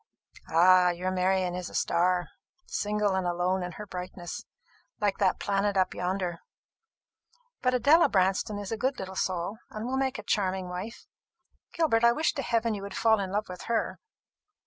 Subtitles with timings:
[0.49, 2.29] "Ah, your Marian is a star,
[2.65, 4.43] single and alone in her brightness,
[4.99, 6.39] like that planet up yonder!
[7.61, 11.05] But Adela Branston is a good little soul, and will make a charming wife.
[11.71, 13.99] Gilbert, I wish to heaven you would fall in love with her!"